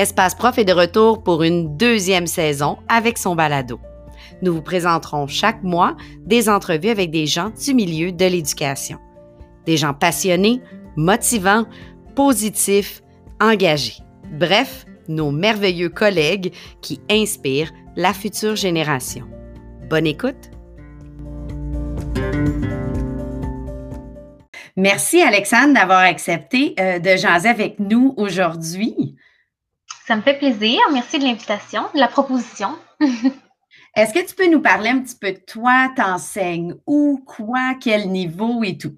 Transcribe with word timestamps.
Espace 0.00 0.34
Prof 0.34 0.56
est 0.56 0.64
de 0.64 0.72
retour 0.72 1.22
pour 1.22 1.42
une 1.42 1.76
deuxième 1.76 2.26
saison 2.26 2.78
avec 2.88 3.18
son 3.18 3.34
balado. 3.34 3.78
Nous 4.40 4.54
vous 4.54 4.62
présenterons 4.62 5.26
chaque 5.26 5.62
mois 5.62 5.94
des 6.24 6.48
entrevues 6.48 6.88
avec 6.88 7.10
des 7.10 7.26
gens 7.26 7.50
du 7.50 7.74
milieu 7.74 8.10
de 8.10 8.24
l'éducation. 8.24 8.98
Des 9.66 9.76
gens 9.76 9.92
passionnés, 9.92 10.62
motivants, 10.96 11.66
positifs, 12.14 13.02
engagés. 13.42 13.98
Bref, 14.32 14.86
nos 15.06 15.32
merveilleux 15.32 15.90
collègues 15.90 16.54
qui 16.80 17.02
inspirent 17.10 17.70
la 17.94 18.14
future 18.14 18.56
génération. 18.56 19.28
Bonne 19.90 20.06
écoute! 20.06 20.50
Merci 24.76 25.20
Alexandre 25.20 25.74
d'avoir 25.74 26.00
accepté 26.00 26.74
euh, 26.80 26.98
de 27.00 27.18
jaser 27.18 27.50
avec 27.50 27.78
nous 27.78 28.14
aujourd'hui. 28.16 29.14
Ça 30.10 30.16
me 30.16 30.22
fait 30.22 30.34
plaisir. 30.34 30.80
Merci 30.92 31.20
de 31.20 31.24
l'invitation, 31.24 31.82
de 31.94 32.00
la 32.00 32.08
proposition. 32.08 32.76
Est-ce 33.94 34.12
que 34.12 34.26
tu 34.26 34.34
peux 34.34 34.50
nous 34.50 34.60
parler 34.60 34.88
un 34.88 34.98
petit 34.98 35.14
peu 35.14 35.30
de 35.30 35.38
toi? 35.38 35.88
T'enseignes 35.96 36.74
où, 36.84 37.22
quoi, 37.24 37.76
quel 37.80 38.08
niveau 38.08 38.64
et 38.64 38.76
tout? 38.76 38.96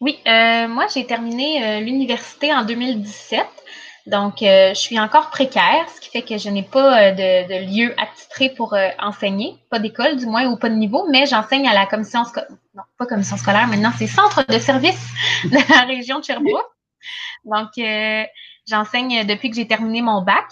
Oui, 0.00 0.20
euh, 0.28 0.68
moi 0.68 0.86
j'ai 0.94 1.04
terminé 1.04 1.64
euh, 1.64 1.80
l'université 1.80 2.54
en 2.54 2.62
2017. 2.62 3.44
Donc, 4.06 4.40
euh, 4.42 4.68
je 4.68 4.78
suis 4.78 5.00
encore 5.00 5.30
précaire, 5.30 5.84
ce 5.92 6.00
qui 6.00 6.10
fait 6.10 6.22
que 6.22 6.38
je 6.38 6.48
n'ai 6.48 6.62
pas 6.62 7.10
de, 7.10 7.66
lieu 7.66 7.92
attitré 8.00 8.50
pour 8.50 8.76
enseigner, 9.00 9.56
pas 9.68 9.80
d'école 9.80 10.16
du 10.16 10.26
moins 10.26 10.46
ou 10.46 10.56
pas 10.56 10.68
de 10.68 10.76
niveau, 10.76 11.08
mais 11.10 11.26
j'enseigne 11.26 11.66
à 11.66 11.74
la 11.74 11.86
commission 11.86 12.24
scolaire, 12.24 12.50
non, 12.76 12.84
pas 12.98 13.06
commission 13.06 13.36
scolaire, 13.36 13.66
maintenant 13.66 13.90
c'est 13.98 14.06
centre 14.06 14.46
de 14.46 14.58
service 14.60 15.08
de 15.42 15.58
la 15.68 15.80
région 15.86 16.20
de 16.20 16.24
Sherbrooke. 16.24 16.70
Donc, 17.44 17.70
j'enseigne 18.70 19.26
depuis 19.26 19.50
que 19.50 19.56
j'ai 19.56 19.66
terminé 19.66 20.00
mon 20.00 20.22
bac. 20.22 20.46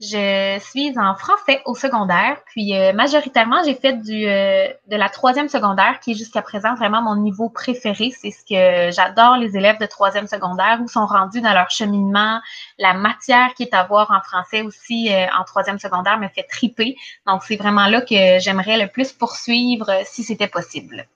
Je 0.00 0.58
suis 0.60 0.92
en 0.98 1.14
français 1.14 1.62
au 1.66 1.74
secondaire, 1.74 2.38
puis 2.46 2.76
euh, 2.76 2.92
majoritairement, 2.92 3.62
j'ai 3.64 3.74
fait 3.74 3.92
du, 3.92 4.26
euh, 4.26 4.68
de 4.88 4.96
la 4.96 5.08
troisième 5.08 5.48
secondaire, 5.48 6.00
qui 6.00 6.10
est 6.10 6.14
jusqu'à 6.14 6.42
présent 6.42 6.74
vraiment 6.74 7.00
mon 7.00 7.14
niveau 7.14 7.48
préféré. 7.48 8.10
C'est 8.10 8.32
ce 8.32 8.44
que 8.44 8.92
j'adore 8.94 9.36
les 9.36 9.56
élèves 9.56 9.78
de 9.78 9.86
troisième 9.86 10.26
secondaire, 10.26 10.80
où 10.82 10.88
sont 10.88 11.06
rendus 11.06 11.40
dans 11.40 11.52
leur 11.52 11.70
cheminement. 11.70 12.40
La 12.78 12.92
matière 12.92 13.54
qui 13.54 13.62
est 13.62 13.74
à 13.74 13.84
voir 13.84 14.10
en 14.10 14.20
français 14.20 14.62
aussi 14.62 15.12
euh, 15.12 15.26
en 15.38 15.44
troisième 15.44 15.78
secondaire 15.78 16.18
me 16.18 16.28
fait 16.28 16.46
triper. 16.50 16.96
Donc, 17.26 17.44
c'est 17.44 17.56
vraiment 17.56 17.86
là 17.86 18.00
que 18.00 18.40
j'aimerais 18.40 18.78
le 18.78 18.88
plus 18.88 19.12
poursuivre 19.12 19.90
si 20.04 20.24
c'était 20.24 20.48
possible. 20.48 21.06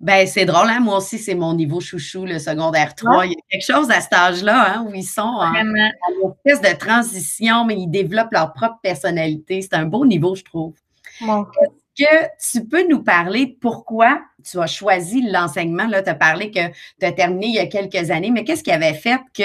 Ben, 0.00 0.26
c'est 0.26 0.46
drôle, 0.46 0.68
hein? 0.70 0.80
Moi 0.80 0.96
aussi, 0.96 1.18
c'est 1.18 1.34
mon 1.34 1.52
niveau 1.52 1.78
chouchou, 1.78 2.24
le 2.24 2.38
secondaire 2.38 2.94
3. 2.94 3.26
Il 3.26 3.32
y 3.32 3.34
a 3.34 3.42
quelque 3.50 3.66
chose 3.70 3.90
à 3.90 4.00
cet 4.00 4.14
âge-là, 4.14 4.74
hein, 4.74 4.86
où 4.88 4.94
ils 4.94 5.04
sont 5.04 5.20
en, 5.20 5.52
en 5.54 6.34
espèce 6.46 6.62
de 6.62 6.78
transition, 6.78 7.66
mais 7.66 7.76
ils 7.76 7.90
développent 7.90 8.32
leur 8.32 8.54
propre 8.54 8.78
personnalité. 8.82 9.60
C'est 9.60 9.74
un 9.74 9.84
beau 9.84 10.06
niveau, 10.06 10.34
je 10.34 10.42
trouve. 10.42 10.74
Est-ce 11.20 12.04
que 12.04 12.60
tu 12.60 12.66
peux 12.66 12.88
nous 12.88 13.02
parler 13.02 13.46
de 13.46 13.56
pourquoi 13.60 14.22
tu 14.42 14.58
as 14.58 14.66
choisi 14.66 15.20
l'enseignement? 15.30 15.86
Tu 15.88 16.08
as 16.08 16.14
parlé 16.14 16.50
que 16.50 16.68
tu 16.98 17.04
as 17.04 17.12
terminé 17.12 17.48
il 17.48 17.54
y 17.54 17.58
a 17.58 17.66
quelques 17.66 18.10
années, 18.10 18.30
mais 18.30 18.44
qu'est-ce 18.44 18.62
qui 18.62 18.72
avait 18.72 18.94
fait 18.94 19.20
que 19.34 19.42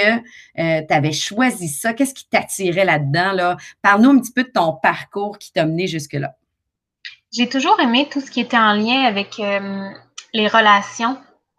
euh, 0.58 0.82
tu 0.88 0.94
avais 0.94 1.12
choisi 1.12 1.68
ça? 1.68 1.92
Qu'est-ce 1.92 2.14
qui 2.14 2.26
t'attirait 2.28 2.86
là-dedans? 2.86 3.32
Là? 3.32 3.56
Parle-nous 3.82 4.10
un 4.10 4.18
petit 4.20 4.32
peu 4.32 4.44
de 4.44 4.50
ton 4.50 4.72
parcours 4.72 5.38
qui 5.38 5.52
t'a 5.52 5.66
mené 5.66 5.86
jusque-là. 5.86 6.34
J'ai 7.30 7.48
toujours 7.48 7.78
aimé 7.80 8.08
tout 8.10 8.20
ce 8.20 8.30
qui 8.30 8.40
était 8.40 8.56
en 8.56 8.72
lien 8.72 9.02
avec 9.02 9.38
euh, 9.38 9.90
les 10.36 10.48
relations, 10.48 11.16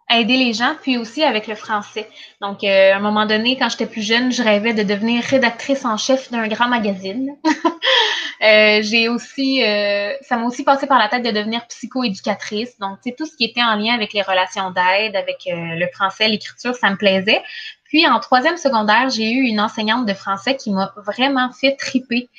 aider 0.10 0.38
les 0.38 0.54
gens, 0.54 0.76
puis 0.82 0.98
aussi 0.98 1.24
avec 1.24 1.48
le 1.48 1.56
français. 1.56 2.08
Donc, 2.42 2.64
euh, 2.64 2.94
à 2.94 2.96
un 2.96 3.00
moment 3.00 3.26
donné, 3.26 3.58
quand 3.58 3.70
j'étais 3.70 3.88
plus 3.88 4.02
jeune, 4.02 4.32
je 4.32 4.42
rêvais 4.42 4.74
de 4.74 4.84
devenir 4.84 5.24
rédactrice 5.24 5.84
en 5.84 5.98
chef 5.98 6.32
d'un 6.32 6.48
grand 6.48 6.70
magazine. 6.70 7.36
euh, 8.42 8.80
j'ai 8.82 9.10
aussi, 9.10 9.64
euh, 9.64 10.14
ça 10.22 10.38
m'a 10.38 10.46
aussi 10.46 10.64
passé 10.64 10.88
par 10.88 10.98
la 10.98 11.10
tête 11.10 11.24
de 11.24 11.32
devenir 11.32 11.66
psychoéducatrice. 11.68 12.78
Donc, 12.80 13.00
c'est 13.04 13.16
tout 13.18 13.26
ce 13.26 13.36
qui 13.36 13.44
était 13.44 13.64
en 13.64 13.76
lien 13.76 13.94
avec 13.94 14.14
les 14.14 14.22
relations 14.22 14.72
d'aide, 14.72 15.16
avec 15.16 15.40
le 15.48 15.88
français, 15.94 16.30
l'écriture, 16.30 16.76
ça 16.76 16.90
me 16.90 16.96
plaisait. 16.96 17.42
Puis, 17.84 18.08
en 18.08 18.20
troisième 18.20 18.58
secondaire, 18.58 19.10
j'ai 19.10 19.32
eu 19.32 19.42
une 19.42 19.60
enseignante 19.60 20.06
de 20.06 20.14
français 20.14 20.56
qui 20.56 20.72
m'a 20.72 20.94
vraiment 21.06 21.52
fait 21.52 21.76
triper. 21.76 22.30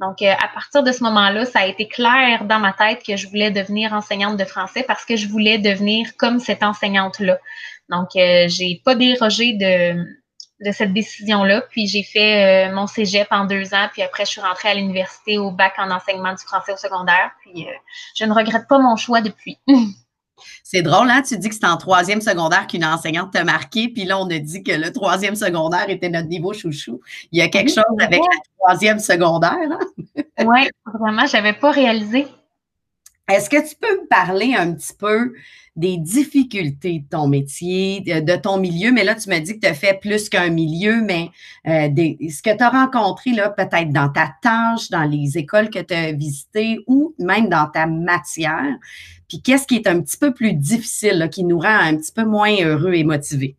Donc, 0.00 0.22
euh, 0.22 0.32
à 0.32 0.48
partir 0.48 0.82
de 0.82 0.92
ce 0.92 1.02
moment-là, 1.02 1.44
ça 1.44 1.60
a 1.60 1.66
été 1.66 1.88
clair 1.88 2.44
dans 2.44 2.60
ma 2.60 2.72
tête 2.72 3.02
que 3.04 3.16
je 3.16 3.26
voulais 3.28 3.50
devenir 3.50 3.92
enseignante 3.92 4.36
de 4.36 4.44
français 4.44 4.84
parce 4.86 5.04
que 5.04 5.16
je 5.16 5.28
voulais 5.28 5.58
devenir 5.58 6.16
comme 6.16 6.38
cette 6.38 6.62
enseignante-là. 6.62 7.38
Donc, 7.88 8.14
euh, 8.16 8.46
j'ai 8.48 8.80
pas 8.84 8.94
dérogé 8.94 9.54
de, 9.54 9.94
de 10.64 10.72
cette 10.72 10.92
décision-là. 10.92 11.62
Puis, 11.70 11.88
j'ai 11.88 12.04
fait 12.04 12.68
euh, 12.68 12.74
mon 12.74 12.86
cégep 12.86 13.26
en 13.32 13.44
deux 13.44 13.74
ans. 13.74 13.88
Puis 13.92 14.02
après, 14.02 14.24
je 14.24 14.30
suis 14.30 14.40
rentrée 14.40 14.68
à 14.68 14.74
l'université 14.74 15.36
au 15.36 15.50
bac 15.50 15.74
en 15.78 15.90
enseignement 15.90 16.32
du 16.32 16.44
français 16.44 16.72
au 16.72 16.76
secondaire. 16.76 17.32
Puis, 17.40 17.66
je 18.14 18.24
ne 18.24 18.32
regrette 18.32 18.68
pas 18.68 18.78
mon 18.78 18.96
choix 18.96 19.20
depuis. 19.20 19.58
C'est 20.62 20.82
drôle, 20.82 21.10
hein? 21.10 21.22
Tu 21.26 21.38
dis 21.38 21.48
que 21.48 21.54
c'est 21.54 21.66
en 21.66 21.76
troisième 21.76 22.20
secondaire 22.20 22.66
qu'une 22.66 22.84
enseignante 22.84 23.32
t'a 23.32 23.44
marqué, 23.44 23.88
puis 23.88 24.04
là, 24.04 24.20
on 24.20 24.28
a 24.30 24.38
dit 24.38 24.62
que 24.62 24.72
le 24.72 24.92
troisième 24.92 25.34
secondaire 25.34 25.88
était 25.88 26.08
notre 26.08 26.28
niveau 26.28 26.52
chouchou. 26.52 27.00
Il 27.32 27.38
y 27.38 27.42
a 27.42 27.48
quelque 27.48 27.70
chose 27.70 27.84
avec 28.00 28.20
la 28.20 28.38
troisième 28.58 28.98
secondaire. 28.98 29.52
Hein? 29.52 30.22
oui, 30.44 30.68
vraiment, 30.94 31.26
je 31.26 31.36
n'avais 31.36 31.52
pas 31.54 31.70
réalisé. 31.70 32.26
Est-ce 33.28 33.50
que 33.50 33.68
tu 33.68 33.76
peux 33.76 34.02
me 34.02 34.06
parler 34.08 34.54
un 34.54 34.72
petit 34.72 34.94
peu 34.98 35.32
des 35.76 35.96
difficultés 35.96 36.98
de 36.98 37.08
ton 37.08 37.28
métier, 37.28 38.00
de, 38.00 38.36
ton 38.36 38.58
milieu, 38.58 38.90
mais 38.90 39.04
là, 39.04 39.14
tu 39.14 39.28
me 39.30 39.38
dis 39.38 39.54
que 39.54 39.60
tu 39.60 39.68
as 39.68 39.74
fait 39.74 40.00
plus 40.00 40.28
qu'un 40.28 40.50
milieu, 40.50 41.02
mais 41.02 41.30
euh, 41.68 41.88
ce 41.88 42.42
que 42.42 42.56
tu 42.56 42.64
as 42.64 42.68
rencontré, 42.68 43.30
là, 43.30 43.50
peut-être 43.50 43.92
dans 43.92 44.08
ta 44.08 44.34
tâche, 44.42 44.90
dans 44.90 45.04
les 45.04 45.38
écoles 45.38 45.70
que 45.70 45.78
tu 45.78 45.94
as 45.94 46.12
visitées 46.12 46.80
ou 46.88 47.14
même 47.20 47.48
dans 47.48 47.68
ta 47.68 47.86
matière, 47.86 48.76
puis 49.28 49.40
qu'est-ce 49.40 49.68
qui 49.68 49.76
est 49.76 49.86
un 49.86 50.00
petit 50.00 50.16
peu 50.16 50.34
plus 50.34 50.54
difficile, 50.54 51.28
qui 51.30 51.44
nous 51.44 51.60
rend 51.60 51.78
un 51.78 51.96
petit 51.96 52.12
peu 52.12 52.24
moins 52.24 52.56
heureux 52.60 52.94
et 52.94 53.04
motivés? 53.04 53.56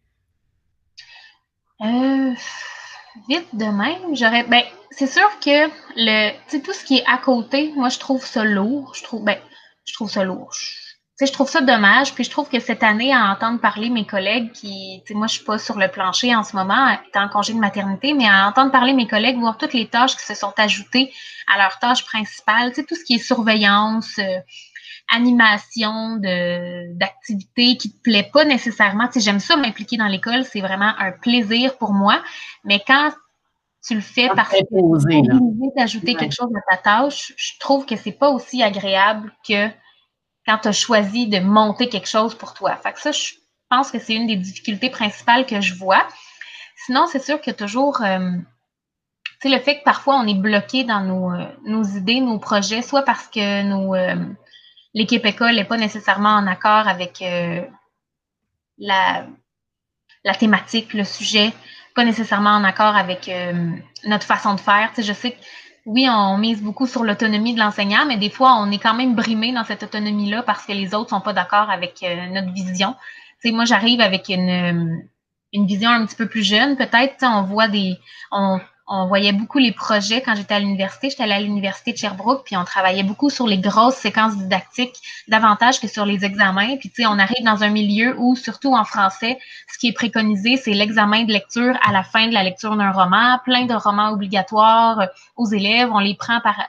Euh, 1.81 2.33
vite 3.29 3.47
de 3.53 3.65
même, 3.65 4.13
j'aurais. 4.15 4.43
Ben, 4.43 4.63
c'est 4.91 5.07
sûr 5.07 5.29
que 5.39 5.69
le, 5.95 6.59
tout 6.59 6.73
ce 6.73 6.83
qui 6.83 6.97
est 6.97 7.05
à 7.07 7.17
côté, 7.17 7.71
moi, 7.75 7.87
je 7.87 7.99
trouve 7.99 8.25
ça 8.25 8.43
lourd. 8.43 8.93
Je 8.95 9.03
trouve, 9.03 9.23
ben, 9.23 9.37
je 9.89 9.93
trouve 9.93 10.09
ça 10.09 10.23
lourd 10.23 10.53
je 11.25 11.31
trouve 11.31 11.49
ça 11.49 11.61
dommage. 11.61 12.13
Puis 12.13 12.23
je 12.23 12.29
trouve 12.29 12.49
que 12.49 12.59
cette 12.59 12.83
année, 12.83 13.13
à 13.13 13.31
entendre 13.31 13.59
parler 13.59 13.89
mes 13.89 14.05
collègues 14.05 14.51
qui, 14.51 15.03
moi, 15.11 15.27
je 15.27 15.33
suis 15.33 15.43
pas 15.43 15.57
sur 15.57 15.77
le 15.77 15.89
plancher 15.89 16.35
en 16.35 16.43
ce 16.43 16.55
moment, 16.55 16.89
étant 17.07 17.23
en 17.23 17.29
congé 17.29 17.53
de 17.53 17.59
maternité, 17.59 18.13
mais 18.13 18.27
à 18.27 18.47
entendre 18.47 18.71
parler 18.71 18.93
mes 18.93 19.07
collègues, 19.07 19.37
voir 19.37 19.57
toutes 19.57 19.73
les 19.73 19.87
tâches 19.87 20.15
qui 20.15 20.23
se 20.23 20.35
sont 20.35 20.53
ajoutées 20.57 21.11
à 21.53 21.57
leurs 21.57 21.79
tâches 21.79 22.05
principales, 22.05 22.73
tout 22.73 22.95
ce 22.95 23.03
qui 23.03 23.15
est 23.15 23.19
surveillance, 23.19 24.17
euh, 24.19 24.39
animation 25.11 26.17
d'activités 26.17 27.77
qui 27.77 27.91
te 27.91 28.01
plaît 28.03 28.29
pas 28.31 28.45
nécessairement. 28.45 29.09
J'aime 29.15 29.39
ça 29.39 29.55
m'impliquer 29.55 29.97
dans 29.97 30.07
l'école, 30.07 30.45
c'est 30.45 30.61
vraiment 30.61 30.93
un 30.99 31.11
plaisir 31.11 31.77
pour 31.77 31.93
moi. 31.93 32.21
Mais 32.63 32.81
quand 32.85 33.11
tu 33.85 33.95
le 33.95 34.01
fais 34.01 34.29
parce 34.35 34.49
que 34.49 34.57
tu 34.57 35.71
d'ajouter 35.77 36.15
quelque 36.15 36.35
chose 36.35 36.51
à 36.55 36.75
ta 36.75 36.81
tâche, 36.81 37.33
je 37.37 37.51
trouve 37.59 37.85
que 37.85 37.95
c'est 37.95 38.11
pas 38.11 38.29
aussi 38.29 38.61
agréable 38.61 39.31
que 39.47 39.69
quand 40.45 40.57
tu 40.57 40.67
as 40.67 40.73
choisi 40.73 41.27
de 41.27 41.39
monter 41.39 41.89
quelque 41.89 42.07
chose 42.07 42.35
pour 42.35 42.53
toi. 42.53 42.75
Fait 42.77 42.91
que 42.91 42.99
ça, 42.99 43.11
je 43.11 43.33
pense 43.69 43.91
que 43.91 43.99
c'est 43.99 44.15
une 44.15 44.27
des 44.27 44.35
difficultés 44.35 44.89
principales 44.89 45.45
que 45.45 45.61
je 45.61 45.75
vois. 45.75 46.07
Sinon, 46.85 47.07
c'est 47.07 47.23
sûr 47.23 47.39
que 47.39 47.51
toujours, 47.51 48.01
euh, 48.01 48.31
tu 49.41 49.49
sais, 49.49 49.55
le 49.55 49.61
fait 49.61 49.79
que 49.79 49.83
parfois 49.83 50.15
on 50.15 50.27
est 50.27 50.39
bloqué 50.39 50.83
dans 50.83 51.01
nos, 51.01 51.31
euh, 51.31 51.45
nos 51.65 51.83
idées, 51.83 52.19
nos 52.19 52.39
projets, 52.39 52.81
soit 52.81 53.03
parce 53.03 53.27
que 53.27 53.63
nos, 53.63 53.95
euh, 53.95 54.15
l'équipe 54.93 55.25
école 55.25 55.55
n'est 55.55 55.65
pas 55.65 55.77
nécessairement 55.77 56.35
en 56.35 56.47
accord 56.47 56.87
avec 56.87 57.23
la, 58.77 59.27
la 60.23 60.35
thématique, 60.35 60.93
le 60.93 61.03
sujet, 61.03 61.53
pas 61.95 62.03
nécessairement 62.05 62.51
en 62.51 62.63
accord 62.63 62.95
avec 62.95 63.29
notre 64.05 64.25
façon 64.25 64.53
de 64.55 64.59
faire. 64.59 64.91
Je 64.97 65.13
sais 65.13 65.31
que 65.31 65.37
oui, 65.85 66.07
on 66.09 66.37
mise 66.37 66.61
beaucoup 66.61 66.85
sur 66.85 67.03
l'autonomie 67.03 67.55
de 67.55 67.59
l'enseignant, 67.59 68.05
mais 68.05 68.17
des 68.17 68.29
fois, 68.29 68.57
on 68.59 68.69
est 68.71 68.77
quand 68.77 68.93
même 68.93 69.15
brimé 69.15 69.51
dans 69.53 69.63
cette 69.63 69.81
autonomie-là 69.81 70.43
parce 70.43 70.65
que 70.65 70.71
les 70.71 70.93
autres 70.93 71.09
sont 71.09 71.21
pas 71.21 71.33
d'accord 71.33 71.69
avec 71.69 72.03
euh, 72.03 72.27
notre 72.27 72.51
vision. 72.53 72.95
Moi, 73.45 73.65
j'arrive 73.65 74.01
avec 74.01 74.29
une, 74.29 74.49
euh, 74.49 74.97
une 75.53 75.65
vision 75.65 75.89
un 75.89 76.05
petit 76.05 76.15
peu 76.15 76.27
plus 76.27 76.43
jeune. 76.43 76.75
Peut-être, 76.75 77.23
on 77.23 77.43
voit 77.43 77.69
des, 77.69 77.97
on, 78.31 78.59
on 78.89 79.05
voyait 79.07 79.33
beaucoup 79.33 79.59
les 79.59 79.71
projets 79.71 80.21
quand 80.21 80.35
j'étais 80.35 80.55
à 80.55 80.59
l'université. 80.59 81.11
J'étais 81.11 81.23
allée 81.23 81.33
à 81.33 81.39
l'université 81.39 81.93
de 81.93 81.97
Sherbrooke, 81.97 82.43
puis 82.43 82.57
on 82.57 82.65
travaillait 82.65 83.03
beaucoup 83.03 83.29
sur 83.29 83.45
les 83.45 83.59
grosses 83.59 83.95
séquences 83.95 84.35
didactiques, 84.35 84.97
davantage 85.27 85.79
que 85.79 85.87
sur 85.87 86.05
les 86.05 86.25
examens. 86.25 86.75
Puis, 86.77 86.89
tu 86.89 87.03
sais, 87.03 87.05
on 87.05 87.19
arrive 87.19 87.45
dans 87.45 87.63
un 87.63 87.69
milieu 87.69 88.15
où, 88.17 88.35
surtout 88.35 88.73
en 88.73 88.83
français, 88.83 89.37
ce 89.71 89.77
qui 89.77 89.89
est 89.89 89.93
préconisé, 89.93 90.57
c'est 90.57 90.73
l'examen 90.73 91.23
de 91.23 91.31
lecture 91.31 91.77
à 91.87 91.91
la 91.91 92.01
fin 92.01 92.27
de 92.27 92.33
la 92.33 92.43
lecture 92.43 92.75
d'un 92.75 92.91
roman, 92.91 93.39
plein 93.45 93.65
de 93.65 93.75
romans 93.75 94.09
obligatoires 94.09 95.01
euh, 95.01 95.05
aux 95.37 95.45
élèves. 95.45 95.89
On 95.93 95.99
les 95.99 96.15
prend 96.15 96.41
par, 96.41 96.59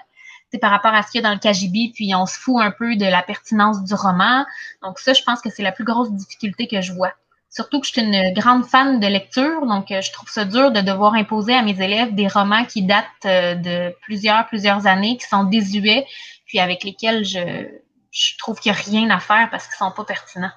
par 0.60 0.70
rapport 0.70 0.92
à 0.92 1.02
ce 1.02 1.10
qu'il 1.10 1.22
y 1.22 1.24
a 1.24 1.28
dans 1.28 1.34
le 1.34 1.40
KGB, 1.40 1.92
puis 1.94 2.14
on 2.14 2.26
se 2.26 2.38
fout 2.38 2.60
un 2.60 2.70
peu 2.70 2.96
de 2.96 3.06
la 3.06 3.22
pertinence 3.22 3.82
du 3.82 3.94
roman. 3.94 4.44
Donc 4.82 4.98
ça, 4.98 5.14
je 5.14 5.22
pense 5.22 5.40
que 5.40 5.48
c'est 5.48 5.62
la 5.62 5.72
plus 5.72 5.84
grosse 5.84 6.12
difficulté 6.12 6.68
que 6.68 6.82
je 6.82 6.92
vois. 6.92 7.14
Surtout 7.50 7.80
que 7.80 7.86
je 7.86 7.92
suis 7.92 8.00
une 8.00 8.32
grande 8.32 8.64
fan 8.64 9.00
de 9.00 9.06
lecture, 9.08 9.66
donc 9.66 9.90
euh, 9.90 10.00
je 10.00 10.12
trouve 10.12 10.28
ça 10.28 10.44
dur 10.44 10.70
de 10.70 10.80
devoir 10.80 11.14
imposer 11.14 11.52
à 11.52 11.62
mes 11.62 11.82
élèves 11.82 12.14
des 12.14 12.28
romans 12.28 12.64
qui 12.64 12.82
datent 12.82 13.06
euh, 13.26 13.56
de 13.56 13.92
plusieurs, 14.02 14.46
plusieurs 14.46 14.86
années, 14.86 15.16
qui 15.16 15.26
sont 15.26 15.42
désuets, 15.42 16.06
puis 16.46 16.60
avec 16.60 16.84
lesquels 16.84 17.24
je, 17.24 17.66
je 18.12 18.38
trouve 18.38 18.60
qu'il 18.60 18.70
n'y 18.70 18.78
a 18.78 18.80
rien 18.80 19.10
à 19.10 19.18
faire 19.18 19.48
parce 19.50 19.66
qu'ils 19.66 19.84
ne 19.84 19.90
sont 19.90 19.96
pas 19.96 20.04
pertinents. 20.04 20.52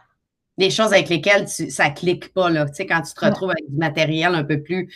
Des 0.60 0.70
choses 0.70 0.94
avec 0.94 1.10
lesquelles 1.10 1.46
tu, 1.46 1.72
ça 1.72 1.90
ne 1.90 1.96
clique 1.96 2.32
pas, 2.32 2.52
là. 2.52 2.68
Tu 2.68 2.76
sais, 2.76 2.86
quand 2.86 3.02
tu 3.02 3.12
te 3.12 3.26
retrouves 3.26 3.50
avec 3.50 3.68
du 3.68 3.78
matériel 3.78 4.36
un 4.36 4.44
peu 4.44 4.62
plus 4.62 4.88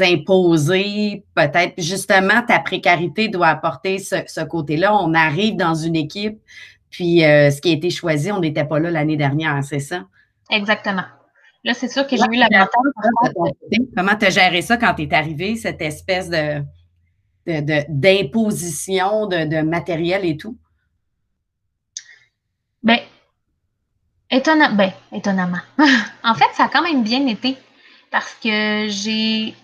imposé, 0.00 1.22
peut-être, 1.34 1.74
justement, 1.76 2.40
ta 2.48 2.60
précarité 2.60 3.28
doit 3.28 3.48
apporter 3.48 3.98
ce, 3.98 4.42
côté-là. 4.42 4.96
On 4.96 5.12
arrive 5.12 5.56
dans 5.56 5.74
une 5.74 5.96
équipe, 5.96 6.40
puis 6.88 7.24
euh, 7.24 7.50
ce 7.50 7.60
qui 7.60 7.68
a 7.68 7.72
été 7.72 7.90
choisi, 7.90 8.32
on 8.32 8.40
n'était 8.40 8.64
pas 8.64 8.78
là 8.78 8.90
l'année 8.90 9.18
dernière, 9.18 9.62
c'est 9.62 9.80
ça? 9.80 10.06
Exactement. 10.50 11.04
Là, 11.64 11.74
c'est 11.74 11.88
sûr 11.88 12.06
que 12.06 12.16
j'ai 12.16 12.24
eu 12.24 12.36
la 12.36 12.48
Comment 13.96 14.16
tu 14.16 14.26
as 14.26 14.30
géré 14.30 14.62
ça 14.62 14.76
quand 14.76 14.94
tu 14.94 15.02
es 15.02 15.14
arrivé, 15.14 15.56
cette 15.56 15.80
espèce 15.80 16.28
de, 16.28 16.62
d'imposition 17.88 19.26
de, 19.26 19.62
matériel 19.62 20.24
et 20.24 20.36
tout? 20.36 20.58
Bien, 22.82 22.98
étonnamment. 24.30 24.74
Ben, 24.74 24.92
étonnamment. 25.12 25.60
en 26.24 26.34
fait, 26.34 26.48
ça 26.54 26.64
a 26.64 26.68
quand 26.68 26.82
même 26.82 27.04
bien 27.04 27.26
été 27.26 27.56
parce 28.10 28.34
que 28.34 28.88
j'ai. 28.88 29.54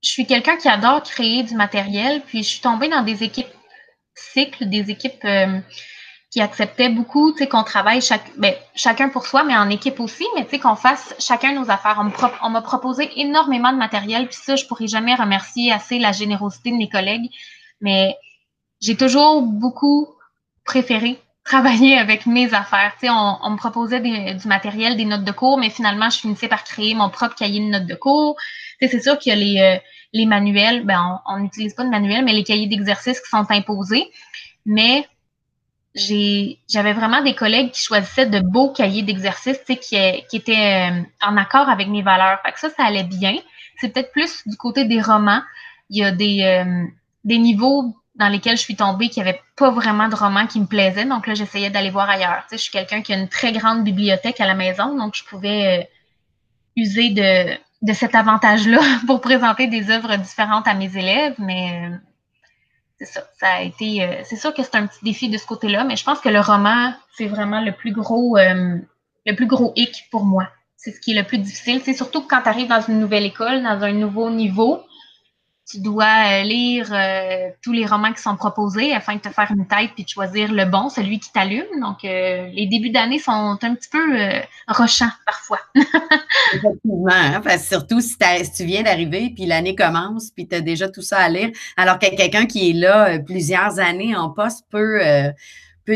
Je 0.00 0.10
suis 0.10 0.26
quelqu'un 0.26 0.56
qui 0.56 0.68
adore 0.68 1.02
créer 1.02 1.42
du 1.42 1.56
matériel, 1.56 2.22
puis 2.24 2.44
je 2.44 2.48
suis 2.48 2.60
tombée 2.60 2.88
dans 2.88 3.02
des 3.02 3.24
équipes 3.24 3.48
cycles, 4.14 4.68
des 4.68 4.90
équipes. 4.90 5.24
Euh, 5.24 5.60
qui 6.30 6.42
acceptait 6.42 6.90
beaucoup, 6.90 7.32
tu 7.32 7.38
sais, 7.38 7.48
qu'on 7.48 7.64
travaille 7.64 8.02
chaque, 8.02 8.30
ben, 8.36 8.54
chacun 8.74 9.08
pour 9.08 9.26
soi, 9.26 9.44
mais 9.44 9.56
en 9.56 9.70
équipe 9.70 9.98
aussi, 9.98 10.26
mais 10.36 10.44
tu 10.44 10.50
sais, 10.50 10.58
qu'on 10.58 10.76
fasse 10.76 11.14
chacun 11.18 11.54
nos 11.54 11.70
affaires. 11.70 12.02
On 12.42 12.50
m'a 12.50 12.60
proposé 12.60 13.10
énormément 13.18 13.72
de 13.72 13.78
matériel, 13.78 14.26
puis 14.26 14.36
ça, 14.36 14.56
je 14.56 14.66
pourrais 14.66 14.88
jamais 14.88 15.14
remercier 15.14 15.72
assez 15.72 15.98
la 15.98 16.12
générosité 16.12 16.70
de 16.70 16.76
mes 16.76 16.88
collègues, 16.88 17.30
mais 17.80 18.14
j'ai 18.80 18.96
toujours 18.96 19.42
beaucoup 19.42 20.08
préféré 20.64 21.18
travailler 21.44 21.96
avec 21.96 22.26
mes 22.26 22.52
affaires. 22.52 22.92
Tu 23.00 23.06
sais, 23.06 23.10
on, 23.10 23.50
me 23.50 23.56
proposait 23.56 24.00
du 24.00 24.48
matériel, 24.48 24.98
des 24.98 25.06
notes 25.06 25.24
de 25.24 25.32
cours, 25.32 25.56
mais 25.56 25.70
finalement, 25.70 26.10
je 26.10 26.18
finissais 26.18 26.48
par 26.48 26.62
créer 26.62 26.94
mon 26.94 27.08
propre 27.08 27.34
cahier 27.34 27.60
de 27.60 27.70
notes 27.70 27.86
de 27.86 27.94
cours. 27.94 28.36
Tu 28.78 28.86
sais, 28.86 28.92
c'est 28.92 29.02
sûr 29.02 29.18
qu'il 29.18 29.30
y 29.30 29.32
a 29.32 29.38
les, 29.38 29.60
euh, 29.60 29.80
les 30.12 30.26
manuels, 30.26 30.84
ben, 30.84 31.22
on 31.26 31.38
n'utilise 31.38 31.72
pas 31.72 31.84
de 31.84 31.88
manuels, 31.88 32.22
mais 32.22 32.34
les 32.34 32.44
cahiers 32.44 32.66
d'exercice 32.66 33.18
qui 33.18 33.30
sont 33.30 33.46
imposés. 33.50 34.10
Mais 34.66 35.08
j'avais 35.94 36.92
vraiment 36.92 37.22
des 37.22 37.34
collègues 37.34 37.70
qui 37.72 37.82
choisissaient 37.82 38.26
de 38.26 38.40
beaux 38.40 38.72
cahiers 38.72 39.02
d'exercice 39.02 39.58
qui, 39.66 39.76
qui 40.28 40.36
étaient 40.36 40.90
euh, 40.90 41.02
en 41.26 41.36
accord 41.36 41.68
avec 41.68 41.88
mes 41.88 42.02
valeurs. 42.02 42.40
Fait 42.44 42.52
que 42.52 42.60
ça, 42.60 42.70
ça 42.70 42.84
allait 42.84 43.04
bien. 43.04 43.36
C'est 43.80 43.92
peut-être 43.92 44.12
plus 44.12 44.46
du 44.46 44.56
côté 44.56 44.84
des 44.84 45.00
romans. 45.00 45.42
Il 45.90 45.98
y 45.98 46.04
a 46.04 46.12
des, 46.12 46.42
euh, 46.42 46.86
niveaux 47.24 47.94
dans 48.14 48.28
lesquels 48.28 48.56
je 48.56 48.62
suis 48.62 48.76
tombée 48.76 49.08
qui 49.08 49.20
n'avaient 49.20 49.40
pas 49.56 49.70
vraiment 49.70 50.08
de 50.08 50.14
romans 50.14 50.46
qui 50.46 50.60
me 50.60 50.66
plaisaient. 50.66 51.04
Donc 51.04 51.26
là, 51.26 51.34
j'essayais 51.34 51.70
d'aller 51.70 51.90
voir 51.90 52.10
ailleurs. 52.10 52.44
je 52.50 52.56
suis 52.56 52.70
quelqu'un 52.70 53.02
qui 53.02 53.12
a 53.12 53.16
une 53.16 53.28
très 53.28 53.52
grande 53.52 53.84
bibliothèque 53.84 54.40
à 54.40 54.46
la 54.46 54.54
maison, 54.54 54.96
donc 54.96 55.14
je 55.14 55.24
pouvais 55.24 55.80
euh, 55.80 55.84
user 56.76 57.10
de, 57.10 57.56
de 57.82 57.92
cet 57.92 58.14
avantage-là 58.14 58.80
pour 59.06 59.20
présenter 59.20 59.68
des 59.68 59.90
œuvres 59.90 60.16
différentes 60.16 60.66
à 60.66 60.74
mes 60.74 60.96
élèves, 60.96 61.34
mais 61.38 61.90
c'est 62.98 63.06
ça. 63.06 63.22
Ça 63.38 63.46
a 63.54 63.62
été. 63.62 64.02
Euh, 64.02 64.22
c'est 64.24 64.36
sûr 64.36 64.52
que 64.52 64.62
c'est 64.62 64.74
un 64.74 64.86
petit 64.86 65.04
défi 65.04 65.28
de 65.28 65.38
ce 65.38 65.46
côté-là, 65.46 65.84
mais 65.84 65.96
je 65.96 66.04
pense 66.04 66.20
que 66.20 66.28
le 66.28 66.40
roman, 66.40 66.92
c'est 67.16 67.26
vraiment 67.26 67.60
le 67.60 67.72
plus 67.72 67.92
gros, 67.92 68.36
euh, 68.36 68.76
le 69.24 69.34
plus 69.34 69.46
gros 69.46 69.72
hic 69.76 70.08
pour 70.10 70.24
moi. 70.24 70.48
C'est 70.76 70.92
ce 70.92 71.00
qui 71.00 71.12
est 71.12 71.20
le 71.20 71.26
plus 71.26 71.38
difficile. 71.38 71.80
C'est 71.84 71.94
surtout 71.94 72.22
quand 72.22 72.42
tu 72.42 72.48
arrives 72.48 72.68
dans 72.68 72.80
une 72.80 72.98
nouvelle 72.98 73.24
école, 73.24 73.62
dans 73.62 73.82
un 73.82 73.92
nouveau 73.92 74.30
niveau, 74.30 74.82
tu 75.68 75.80
dois 75.80 76.40
euh, 76.40 76.42
lire 76.44 76.88
euh, 76.92 77.50
tous 77.62 77.72
les 77.72 77.84
romans 77.84 78.12
qui 78.12 78.22
sont 78.22 78.36
proposés 78.36 78.94
afin 78.94 79.16
de 79.16 79.20
te 79.20 79.28
faire 79.28 79.50
une 79.50 79.66
tête 79.66 79.90
puis 79.94 80.04
de 80.04 80.08
choisir 80.08 80.50
le 80.50 80.64
bon, 80.64 80.88
celui 80.88 81.20
qui 81.20 81.30
t'allume. 81.30 81.66
Donc, 81.80 82.04
euh, 82.04 82.48
les 82.52 82.66
débuts 82.66 82.90
d'année 82.90 83.18
sont 83.18 83.58
un 83.60 83.74
petit 83.74 83.90
peu 83.90 84.18
rochants 84.66 85.10
parfois. 85.26 85.60
Effectivement, 86.54 87.10
hein, 87.10 87.58
surtout 87.58 88.00
si, 88.00 88.16
tu 88.56 88.64
viens 88.64 88.82
d'arriver 88.82 89.32
puis 89.34 89.44
l'année 89.44 89.74
commence 89.74 90.30
puis 90.30 90.48
tu 90.48 90.56
as 90.56 90.62
déjà 90.62 90.88
tout 90.88 91.02
ça 91.02 91.18
à 91.18 91.28
lire, 91.28 91.50
alors 91.76 91.98
que 91.98 92.16
quelqu'un 92.16 92.46
qui 92.46 92.70
est 92.70 92.74
là 92.74 93.18
plusieurs 93.18 93.78
années 93.78 94.16
en 94.16 94.30
poste 94.30 94.64
peut 94.70 95.00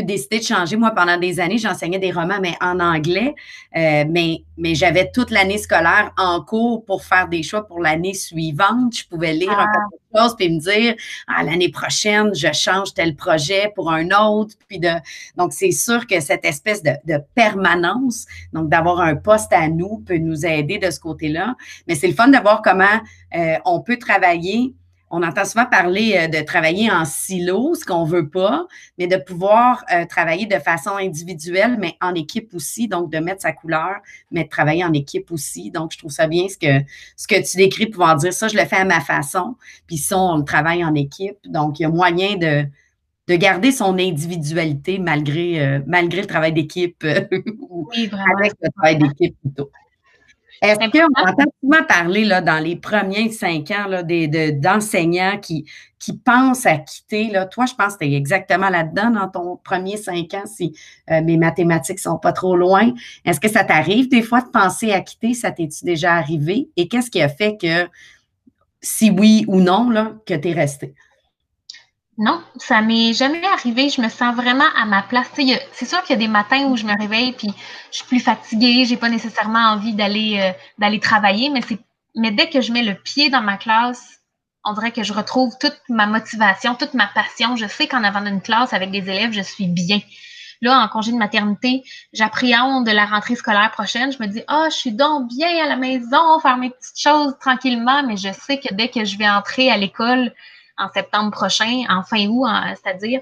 décider 0.01 0.39
de 0.39 0.43
changer. 0.43 0.75
Moi, 0.75 0.91
pendant 0.91 1.17
des 1.17 1.39
années, 1.39 1.57
j'enseignais 1.57 1.99
des 1.99 2.11
romans, 2.11 2.39
mais 2.41 2.55
en 2.61 2.79
anglais, 2.79 3.35
euh, 3.75 4.05
mais, 4.09 4.43
mais 4.57 4.75
j'avais 4.75 5.11
toute 5.11 5.31
l'année 5.31 5.57
scolaire 5.57 6.11
en 6.17 6.41
cours 6.41 6.83
pour 6.85 7.03
faire 7.03 7.27
des 7.27 7.43
choix 7.43 7.67
pour 7.67 7.79
l'année 7.79 8.13
suivante. 8.13 8.97
Je 8.97 9.07
pouvais 9.07 9.33
lire 9.33 9.51
un 9.51 9.65
peu 9.65 9.97
de 10.13 10.19
choses 10.19 10.35
puis 10.35 10.49
me 10.49 10.59
dire, 10.59 10.95
ah, 11.27 11.43
l'année 11.43 11.69
prochaine, 11.69 12.33
je 12.33 12.51
change 12.53 12.93
tel 12.93 13.15
projet 13.15 13.71
pour 13.75 13.91
un 13.91 14.09
autre. 14.11 14.55
Puis 14.67 14.79
de, 14.79 14.91
donc, 15.37 15.53
c'est 15.53 15.71
sûr 15.71 16.07
que 16.07 16.19
cette 16.19 16.45
espèce 16.45 16.81
de, 16.83 16.93
permanence, 17.35 18.25
donc 18.53 18.69
d'avoir 18.69 18.99
un 19.01 19.15
poste 19.15 19.53
à 19.53 19.67
nous, 19.67 20.03
peut 20.05 20.17
nous 20.17 20.45
aider 20.45 20.77
de 20.77 20.89
ce 20.89 20.99
côté-là. 20.99 21.55
Mais 21.87 21.95
c'est 21.95 22.07
le 22.07 22.13
fun 22.13 22.27
de 22.27 22.37
voir 22.37 22.61
comment 22.63 22.85
euh, 23.35 23.55
on 23.65 23.81
peut 23.81 23.97
travailler 23.97 24.73
on 25.15 25.21
entend 25.21 25.45
souvent 25.45 25.67
parler 25.67 26.15
euh, 26.17 26.27
de 26.27 26.43
travailler 26.43 26.91
en 26.91 27.05
silo, 27.05 27.75
ce 27.75 27.85
qu'on 27.85 28.03
ne 28.03 28.09
veut 28.09 28.29
pas, 28.29 28.65
mais 28.97 29.05
de 29.05 29.15
pouvoir 29.15 29.85
euh, 29.93 30.05
travailler 30.07 30.47
de 30.47 30.55
façon 30.55 30.97
individuelle, 30.97 31.77
mais 31.79 31.95
en 32.01 32.15
équipe 32.15 32.51
aussi, 32.55 32.87
donc 32.87 33.11
de 33.11 33.19
mettre 33.19 33.43
sa 33.43 33.51
couleur, 33.51 33.97
mais 34.31 34.45
de 34.45 34.49
travailler 34.49 34.83
en 34.83 34.91
équipe 34.91 35.31
aussi. 35.31 35.69
Donc, 35.69 35.93
je 35.93 35.99
trouve 35.99 36.11
ça 36.11 36.25
bien 36.25 36.47
ce 36.49 36.57
que, 36.57 36.83
ce 37.15 37.27
que 37.27 37.35
tu 37.47 37.57
décris, 37.57 37.85
pouvoir 37.85 38.15
dire 38.15 38.33
ça, 38.33 38.47
je 38.47 38.57
le 38.57 38.65
fais 38.65 38.77
à 38.77 38.85
ma 38.85 39.01
façon, 39.01 39.55
puis 39.85 39.97
ça, 39.97 40.17
on 40.17 40.37
le 40.37 40.45
travaille 40.45 40.83
en 40.83 40.95
équipe. 40.95 41.37
Donc, 41.45 41.79
il 41.79 41.83
y 41.83 41.85
a 41.85 41.89
moyen 41.89 42.35
de, 42.37 42.65
de 43.27 43.35
garder 43.35 43.71
son 43.71 43.99
individualité 43.99 44.97
malgré, 44.97 45.61
euh, 45.61 45.79
malgré 45.85 46.21
le 46.21 46.27
travail 46.27 46.53
d'équipe 46.53 47.03
oui, 47.69 48.09
avec 48.35 48.53
le 48.59 48.69
travail 48.75 48.97
d'équipe 48.97 49.37
plutôt. 49.41 49.69
Est-ce 50.63 50.79
qu'on 50.79 51.21
entend 51.21 51.51
souvent 51.61 51.83
parler 51.83 52.23
là, 52.23 52.39
dans 52.39 52.63
les 52.63 52.77
premiers 52.77 53.29
cinq 53.31 53.69
ans 53.71 53.85
là, 53.87 54.01
d'enseignants 54.01 55.37
qui, 55.37 55.65
qui 55.99 56.17
pensent 56.17 56.65
à 56.65 56.77
quitter? 56.77 57.29
Là? 57.31 57.45
Toi, 57.45 57.65
je 57.65 57.73
pense 57.73 57.95
que 57.95 58.05
tu 58.05 58.11
es 58.11 58.15
exactement 58.15 58.69
là-dedans 58.69 59.09
dans 59.09 59.27
ton 59.27 59.57
premier 59.57 59.97
cinq 59.97 60.33
ans 60.33 60.45
si 60.45 60.73
euh, 61.11 61.21
mes 61.21 61.35
mathématiques 61.35 61.97
ne 61.97 62.11
sont 62.11 62.17
pas 62.17 62.31
trop 62.31 62.55
loin. 62.55 62.93
Est-ce 63.25 63.41
que 63.41 63.49
ça 63.49 63.65
t'arrive 63.65 64.07
des 64.07 64.21
fois 64.21 64.39
de 64.39 64.47
penser 64.47 64.93
à 64.93 65.01
quitter? 65.01 65.33
Ça 65.33 65.51
t'est-tu 65.51 65.83
déjà 65.83 66.13
arrivé? 66.13 66.69
Et 66.77 66.87
qu'est-ce 66.87 67.11
qui 67.11 67.21
a 67.21 67.27
fait 67.27 67.57
que, 67.61 67.89
si 68.79 69.11
oui 69.11 69.43
ou 69.49 69.59
non, 69.59 69.89
là, 69.89 70.13
que 70.25 70.33
tu 70.33 70.47
es 70.47 70.53
resté? 70.53 70.95
Non, 72.17 72.43
ça 72.57 72.81
m'est 72.81 73.13
jamais 73.13 73.43
arrivé. 73.45 73.89
Je 73.89 74.01
me 74.01 74.09
sens 74.09 74.35
vraiment 74.35 74.69
à 74.75 74.85
ma 74.85 75.01
place. 75.01 75.27
C'est 75.71 75.85
sûr 75.85 76.01
qu'il 76.03 76.11
y 76.11 76.19
a 76.19 76.21
des 76.21 76.27
matins 76.27 76.65
où 76.65 76.77
je 76.77 76.85
me 76.85 76.97
réveille 76.97 77.33
puis 77.33 77.49
je 77.91 77.97
suis 77.97 78.05
plus 78.05 78.19
fatiguée, 78.19 78.85
j'ai 78.85 78.97
pas 78.97 79.09
nécessairement 79.09 79.71
envie 79.71 79.93
d'aller 79.93 80.53
euh, 80.79 80.99
travailler, 80.99 81.49
mais 82.15 82.31
dès 82.31 82.49
que 82.49 82.61
je 82.61 82.71
mets 82.71 82.83
le 82.83 82.95
pied 82.95 83.29
dans 83.29 83.41
ma 83.41 83.57
classe, 83.57 84.19
on 84.63 84.73
dirait 84.73 84.91
que 84.91 85.03
je 85.03 85.11
retrouve 85.11 85.53
toute 85.59 85.77
ma 85.89 86.05
motivation, 86.05 86.75
toute 86.75 86.93
ma 86.93 87.07
passion. 87.07 87.55
Je 87.55 87.67
sais 87.67 87.87
qu'en 87.87 88.03
avant 88.03 88.21
d'une 88.21 88.41
classe 88.41 88.73
avec 88.73 88.91
des 88.91 89.09
élèves, 89.09 89.33
je 89.33 89.41
suis 89.41 89.67
bien. 89.67 89.99
Là, 90.61 90.79
en 90.79 90.87
congé 90.87 91.11
de 91.11 91.17
maternité, 91.17 91.83
j'appréhende 92.13 92.85
de 92.85 92.91
la 92.91 93.05
rentrée 93.05 93.35
scolaire 93.35 93.71
prochaine. 93.71 94.13
Je 94.13 94.19
me 94.19 94.27
dis, 94.27 94.41
ah, 94.47 94.67
je 94.69 94.75
suis 94.75 94.93
donc 94.93 95.27
bien 95.27 95.65
à 95.65 95.67
la 95.67 95.75
maison, 95.75 96.39
faire 96.41 96.55
mes 96.57 96.69
petites 96.69 96.97
choses 96.97 97.35
tranquillement, 97.41 98.03
mais 98.03 98.15
je 98.15 98.31
sais 98.31 98.59
que 98.59 98.73
dès 98.73 98.87
que 98.87 99.03
je 99.03 99.17
vais 99.17 99.27
entrer 99.27 99.69
à 99.69 99.77
l'école, 99.77 100.31
en 100.83 100.91
septembre 100.91 101.31
prochain, 101.31 101.83
en 101.89 102.03
fin 102.03 102.27
août, 102.27 102.47
c'est-à-dire, 102.81 103.21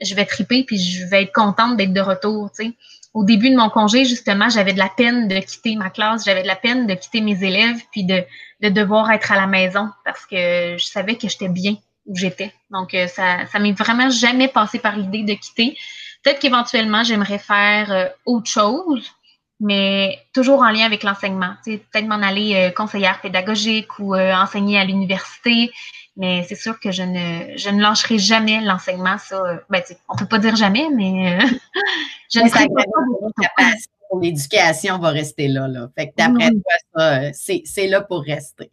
je 0.00 0.14
vais 0.14 0.24
triper 0.24 0.64
puis 0.64 0.78
je 0.78 1.06
vais 1.06 1.24
être 1.24 1.32
contente 1.32 1.76
d'être 1.76 1.92
de 1.92 2.00
retour. 2.00 2.50
Au 3.12 3.24
début 3.24 3.50
de 3.50 3.56
mon 3.56 3.68
congé, 3.68 4.04
justement, 4.04 4.48
j'avais 4.48 4.72
de 4.72 4.78
la 4.78 4.88
peine 4.88 5.28
de 5.28 5.38
quitter 5.40 5.76
ma 5.76 5.90
classe, 5.90 6.24
j'avais 6.24 6.42
de 6.42 6.46
la 6.46 6.56
peine 6.56 6.86
de 6.86 6.94
quitter 6.94 7.20
mes 7.20 7.42
élèves 7.42 7.80
puis 7.90 8.04
de, 8.04 8.22
de 8.60 8.68
devoir 8.68 9.10
être 9.10 9.32
à 9.32 9.36
la 9.36 9.46
maison 9.46 9.88
parce 10.04 10.24
que 10.26 10.76
je 10.78 10.84
savais 10.84 11.16
que 11.16 11.28
j'étais 11.28 11.48
bien 11.48 11.76
où 12.06 12.16
j'étais. 12.16 12.52
Donc, 12.70 12.94
euh, 12.94 13.06
ça 13.06 13.46
ça 13.46 13.58
m'est 13.58 13.72
vraiment 13.72 14.10
jamais 14.10 14.48
passé 14.48 14.78
par 14.78 14.96
l'idée 14.96 15.22
de 15.22 15.34
quitter. 15.34 15.76
Peut-être 16.22 16.40
qu'éventuellement, 16.40 17.02
j'aimerais 17.02 17.38
faire 17.38 17.90
euh, 17.90 18.06
autre 18.26 18.50
chose, 18.50 19.10
mais 19.60 20.18
toujours 20.32 20.60
en 20.60 20.70
lien 20.70 20.84
avec 20.84 21.02
l'enseignement. 21.02 21.54
Peut-être 21.64 22.06
m'en 22.06 22.22
aller 22.22 22.54
euh, 22.54 22.70
conseillère 22.70 23.20
pédagogique 23.20 23.98
ou 23.98 24.16
enseigner 24.16 24.78
à 24.78 24.84
l'université. 24.84 25.70
Mais 26.16 26.44
c'est 26.48 26.54
sûr 26.54 26.78
que 26.80 26.90
je 26.90 27.02
ne, 27.02 27.56
je 27.56 27.70
ne 27.70 27.80
lâcherai 27.80 28.18
jamais 28.18 28.60
l'enseignement. 28.60 29.16
Ça, 29.18 29.42
euh, 29.42 29.56
ben, 29.70 29.82
on 30.08 30.16
peut 30.16 30.26
pas 30.26 30.38
dire 30.38 30.56
jamais, 30.56 30.88
mais 30.94 31.40
euh, 31.40 31.46
je 32.32 32.40
ne 32.40 32.48
serai 32.48 32.68
pas 32.68 32.84
pour 34.10 34.20
l'éducation 34.20 34.98
va 34.98 35.10
rester 35.10 35.48
là. 35.48 35.68
là. 35.68 35.88
Fait 35.96 36.08
que 36.08 36.14
d'après 36.16 36.50
toi, 36.92 37.32
c'est 37.32 37.86
là 37.86 38.00
pour 38.00 38.22
rester. 38.22 38.70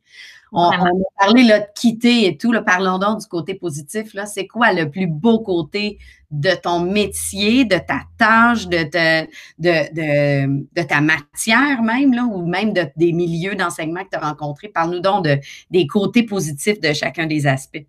On, 0.53 0.69
a 0.69 0.91
parlé 1.19 1.43
là, 1.43 1.59
de 1.59 1.65
quitter 1.75 2.25
et 2.25 2.37
tout. 2.37 2.51
Là, 2.51 2.61
parlons 2.61 2.99
donc 2.99 3.19
du 3.19 3.27
côté 3.27 3.53
positif. 3.53 4.13
Là. 4.13 4.25
C'est 4.25 4.47
quoi 4.47 4.71
le 4.73 4.89
plus 4.89 5.05
beau 5.07 5.39
côté 5.39 5.99
de 6.31 6.51
ton 6.51 6.79
métier, 6.79 7.65
de 7.65 7.77
ta 7.77 8.01
tâche, 8.17 8.67
de, 8.67 8.83
de, 8.83 10.63
de, 10.73 10.83
ta 10.83 11.01
matière 11.01 11.81
même, 11.81 12.13
là, 12.13 12.23
ou 12.23 12.45
même 12.45 12.73
de, 12.73 12.85
des 12.95 13.11
milieux 13.11 13.55
d'enseignement 13.55 14.03
que 14.03 14.09
tu 14.11 14.17
as 14.17 14.27
rencontrés? 14.27 14.69
Parle-nous 14.69 15.01
donc 15.01 15.25
de, 15.25 15.37
des 15.69 15.85
côtés 15.85 16.23
positifs 16.23 16.79
de 16.79 16.93
chacun 16.93 17.27
des 17.27 17.45
aspects. 17.45 17.85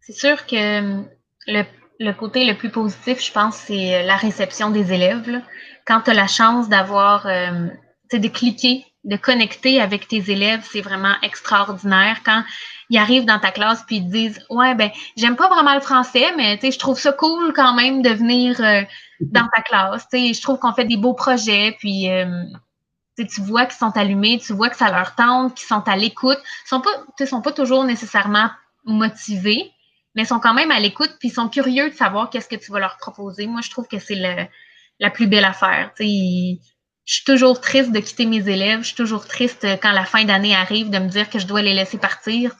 C'est 0.00 0.14
sûr 0.14 0.46
que 0.46 0.80
hum, 0.80 1.08
le, 1.46 1.62
le, 2.00 2.12
côté 2.12 2.44
le 2.44 2.56
plus 2.56 2.70
positif, 2.70 3.24
je 3.24 3.32
pense, 3.32 3.56
c'est 3.56 4.02
la 4.02 4.16
réception 4.16 4.70
des 4.70 4.92
élèves. 4.92 5.42
Quand 5.86 6.02
tu 6.02 6.10
as 6.10 6.14
la 6.14 6.26
chance 6.26 6.68
d'avoir, 6.68 7.26
euh, 7.26 7.68
de 8.12 8.28
cliquer 8.28 8.84
de 9.06 9.16
connecter 9.16 9.80
avec 9.80 10.08
tes 10.08 10.30
élèves, 10.30 10.66
c'est 10.70 10.80
vraiment 10.80 11.14
extraordinaire. 11.22 12.18
Quand 12.24 12.42
ils 12.90 12.98
arrivent 12.98 13.24
dans 13.24 13.38
ta 13.38 13.52
classe 13.52 13.84
puis 13.86 13.96
ils 13.96 14.06
te 14.06 14.10
disent 14.10 14.44
Ouais, 14.50 14.74
ben, 14.74 14.90
j'aime 15.16 15.36
pas 15.36 15.48
vraiment 15.48 15.74
le 15.74 15.80
français, 15.80 16.26
mais 16.36 16.58
je 16.60 16.78
trouve 16.78 16.98
ça 16.98 17.12
cool 17.12 17.52
quand 17.54 17.74
même 17.74 18.02
de 18.02 18.10
venir 18.10 18.60
euh, 18.60 18.82
dans 19.20 19.48
ta 19.54 19.62
classe. 19.62 20.06
je 20.12 20.42
trouve 20.42 20.58
qu'on 20.58 20.74
fait 20.74 20.84
des 20.84 20.96
beaux 20.96 21.14
projets, 21.14 21.76
puis 21.78 22.10
euh, 22.10 22.42
tu 23.16 23.40
vois 23.40 23.64
qu'ils 23.64 23.78
sont 23.78 23.96
allumés, 23.96 24.40
tu 24.44 24.52
vois 24.52 24.70
que 24.70 24.76
ça 24.76 24.90
leur 24.90 25.14
tente, 25.14 25.54
qu'ils 25.54 25.68
sont 25.68 25.86
à 25.88 25.96
l'écoute. 25.96 26.38
Ils 26.64 26.68
sont 26.68 26.80
pas, 26.80 27.26
sont 27.26 27.42
pas 27.42 27.52
toujours 27.52 27.84
nécessairement 27.84 28.50
motivés, 28.84 29.72
mais 30.16 30.24
sont 30.24 30.40
quand 30.40 30.54
même 30.54 30.70
à 30.72 30.80
l'écoute, 30.80 31.16
puis 31.20 31.30
sont 31.30 31.48
curieux 31.48 31.90
de 31.90 31.94
savoir 31.94 32.30
qu'est-ce 32.30 32.48
que 32.48 32.56
tu 32.56 32.72
vas 32.72 32.80
leur 32.80 32.96
proposer. 32.96 33.46
Moi, 33.46 33.60
je 33.62 33.70
trouve 33.70 33.86
que 33.86 33.98
c'est 33.98 34.48
la 34.98 35.10
plus 35.10 35.28
belle 35.28 35.44
affaire. 35.44 35.92
Ils, 36.00 36.60
je 37.06 37.14
suis 37.14 37.24
toujours 37.24 37.60
triste 37.60 37.92
de 37.92 38.00
quitter 38.00 38.26
mes 38.26 38.48
élèves. 38.48 38.80
Je 38.80 38.88
suis 38.88 38.96
toujours 38.96 39.26
triste 39.26 39.64
quand 39.80 39.92
la 39.92 40.04
fin 40.04 40.24
d'année 40.24 40.56
arrive 40.56 40.90
de 40.90 40.98
me 40.98 41.08
dire 41.08 41.30
que 41.30 41.38
je 41.38 41.46
dois 41.46 41.62
les 41.62 41.72
laisser 41.72 41.98
partir. 41.98 42.52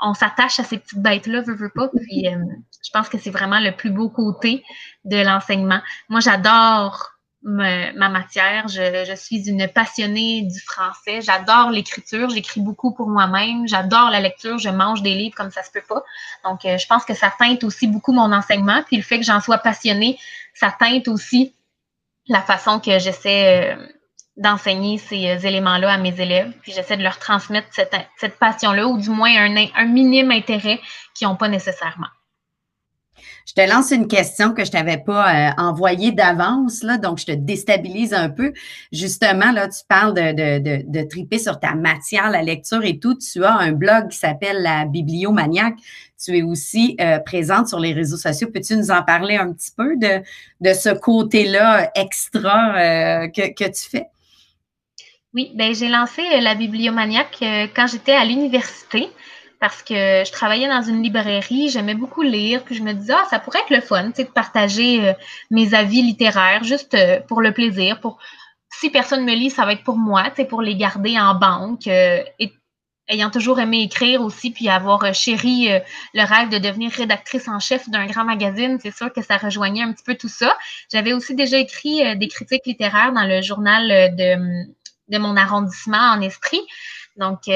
on 0.00 0.12
s'attache 0.12 0.58
à 0.58 0.64
ces 0.64 0.78
petites 0.78 1.00
bêtes-là, 1.00 1.42
veux, 1.42 1.54
veux 1.54 1.70
pas. 1.72 1.88
Puis 1.88 2.26
euh, 2.26 2.36
je 2.84 2.90
pense 2.92 3.08
que 3.08 3.16
c'est 3.16 3.30
vraiment 3.30 3.60
le 3.60 3.70
plus 3.70 3.90
beau 3.90 4.10
côté 4.10 4.64
de 5.04 5.24
l'enseignement. 5.24 5.80
Moi, 6.08 6.18
j'adore 6.18 7.09
ma, 7.42 8.08
matière. 8.08 8.68
Je, 8.68 9.14
suis 9.16 9.48
une 9.48 9.66
passionnée 9.68 10.42
du 10.42 10.60
français. 10.60 11.20
J'adore 11.22 11.70
l'écriture. 11.70 12.30
J'écris 12.30 12.60
beaucoup 12.60 12.92
pour 12.92 13.08
moi-même. 13.08 13.66
J'adore 13.66 14.10
la 14.10 14.20
lecture. 14.20 14.58
Je 14.58 14.68
mange 14.68 15.02
des 15.02 15.14
livres 15.14 15.34
comme 15.36 15.50
ça 15.50 15.62
se 15.62 15.70
peut 15.70 15.82
pas. 15.88 16.02
Donc, 16.44 16.64
euh, 16.64 16.78
je 16.78 16.86
pense 16.86 17.04
que 17.04 17.14
ça 17.14 17.32
teinte 17.36 17.64
aussi 17.64 17.86
beaucoup 17.86 18.12
mon 18.12 18.32
enseignement. 18.32 18.82
Puis 18.86 18.96
le 18.96 19.02
fait 19.02 19.18
que 19.18 19.24
j'en 19.24 19.40
sois 19.40 19.58
passionnée, 19.58 20.18
ça 20.54 20.70
teinte 20.70 21.08
aussi 21.08 21.54
la 22.28 22.42
façon 22.42 22.80
que 22.80 22.98
j'essaie 22.98 23.74
euh, 23.74 23.86
d'enseigner 24.36 24.98
ces 24.98 25.30
euh, 25.30 25.38
éléments-là 25.38 25.92
à 25.92 25.98
mes 25.98 26.20
élèves. 26.20 26.52
Puis 26.62 26.72
j'essaie 26.72 26.96
de 26.96 27.02
leur 27.02 27.18
transmettre 27.18 27.68
cette, 27.72 27.96
cette 28.18 28.38
passion-là 28.38 28.86
ou 28.86 28.98
du 28.98 29.10
moins 29.10 29.34
un, 29.34 29.56
un 29.74 29.86
minime 29.86 30.30
intérêt 30.30 30.80
qu'ils 31.14 31.28
n'ont 31.28 31.36
pas 31.36 31.48
nécessairement. 31.48 32.08
Je 33.46 33.54
te 33.54 33.68
lance 33.68 33.90
une 33.90 34.06
question 34.06 34.52
que 34.52 34.64
je 34.64 34.70
t'avais 34.70 34.98
pas 34.98 35.50
euh, 35.50 35.50
envoyée 35.58 36.12
d'avance, 36.12 36.80
donc 37.02 37.18
je 37.18 37.26
te 37.26 37.32
déstabilise 37.32 38.14
un 38.14 38.28
peu. 38.28 38.52
Justement, 38.92 39.52
là, 39.52 39.68
tu 39.68 39.80
parles 39.88 40.14
de, 40.14 40.58
de, 40.58 40.82
de, 40.86 41.08
triper 41.08 41.38
sur 41.38 41.58
ta 41.58 41.74
matière, 41.74 42.30
la 42.30 42.42
lecture 42.42 42.84
et 42.84 42.98
tout. 42.98 43.16
Tu 43.16 43.44
as 43.44 43.54
un 43.54 43.72
blog 43.72 44.08
qui 44.08 44.18
s'appelle 44.18 44.62
La 44.62 44.84
Bibliomaniaque. 44.84 45.78
Tu 46.22 46.36
es 46.36 46.42
aussi 46.42 46.96
euh, 47.00 47.18
présente 47.18 47.68
sur 47.68 47.80
les 47.80 47.92
réseaux 47.92 48.16
sociaux. 48.16 48.48
Peux-tu 48.52 48.76
nous 48.76 48.90
en 48.90 49.02
parler 49.02 49.36
un 49.36 49.52
petit 49.52 49.70
peu 49.76 49.96
de, 49.96 50.22
de 50.60 50.74
ce 50.74 50.90
côté-là 50.90 51.90
extra 51.94 52.76
euh, 52.76 53.28
que, 53.28 53.52
que 53.52 53.64
tu 53.64 53.90
fais? 53.90 54.06
Oui, 55.32 55.52
ben 55.54 55.74
j'ai 55.74 55.88
lancé 55.88 56.22
la 56.40 56.54
Bibliomaniaque 56.56 57.38
quand 57.74 57.86
j'étais 57.86 58.12
à 58.12 58.24
l'université 58.24 59.08
parce 59.60 59.82
que 59.82 59.94
je 59.94 60.32
travaillais 60.32 60.68
dans 60.68 60.82
une 60.82 61.02
librairie, 61.02 61.68
j'aimais 61.68 61.94
beaucoup 61.94 62.22
lire, 62.22 62.64
puis 62.64 62.74
je 62.74 62.82
me 62.82 62.94
disais, 62.94 63.12
ah, 63.14 63.26
ça 63.28 63.38
pourrait 63.38 63.60
être 63.60 63.70
le 63.70 63.82
fun, 63.82 64.06
tu 64.06 64.16
sais, 64.16 64.24
de 64.24 64.30
partager 64.30 65.06
euh, 65.06 65.12
mes 65.50 65.74
avis 65.74 66.00
littéraires 66.00 66.64
juste 66.64 66.94
euh, 66.94 67.20
pour 67.28 67.42
le 67.42 67.52
plaisir, 67.52 68.00
pour 68.00 68.18
si 68.70 68.88
personne 68.88 69.22
me 69.22 69.34
lit, 69.34 69.50
ça 69.50 69.66
va 69.66 69.74
être 69.74 69.84
pour 69.84 69.98
moi, 69.98 70.24
tu 70.30 70.36
sais, 70.36 70.44
pour 70.46 70.62
les 70.62 70.76
garder 70.76 71.20
en 71.20 71.34
banque, 71.34 71.86
euh, 71.88 72.24
et 72.38 72.54
ayant 73.08 73.28
toujours 73.28 73.60
aimé 73.60 73.82
écrire 73.82 74.22
aussi, 74.22 74.50
puis 74.50 74.70
avoir 74.70 75.12
chéri 75.12 75.68
le 76.14 76.24
rêve 76.24 76.48
de 76.48 76.58
devenir 76.58 76.92
rédactrice 76.92 77.48
en 77.48 77.58
chef 77.58 77.88
d'un 77.90 78.06
grand 78.06 78.24
magazine, 78.24 78.78
c'est 78.80 78.96
sûr 78.96 79.12
que 79.12 79.20
ça 79.20 79.36
rejoignait 79.36 79.82
un 79.82 79.92
petit 79.92 80.04
peu 80.04 80.14
tout 80.14 80.28
ça. 80.28 80.56
J'avais 80.92 81.12
aussi 81.12 81.34
déjà 81.34 81.58
écrit 81.58 82.16
des 82.16 82.28
critiques 82.28 82.66
littéraires 82.66 83.12
dans 83.12 83.24
le 83.24 83.42
journal 83.42 84.14
de, 84.14 84.64
de 85.08 85.18
mon 85.18 85.36
arrondissement 85.36 85.98
en 85.98 86.20
esprit. 86.20 86.60
Donc, 87.16 87.48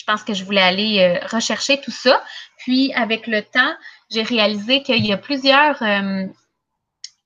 je 0.00 0.04
pense 0.06 0.22
que 0.22 0.32
je 0.32 0.44
voulais 0.44 0.62
aller 0.62 0.98
euh, 1.00 1.26
rechercher 1.26 1.80
tout 1.80 1.90
ça. 1.90 2.22
Puis, 2.58 2.92
avec 2.94 3.26
le 3.26 3.42
temps, 3.42 3.72
j'ai 4.10 4.22
réalisé 4.22 4.82
qu'il 4.82 5.04
y 5.04 5.12
a 5.12 5.18
plusieurs, 5.18 5.82
euh, 5.82 6.24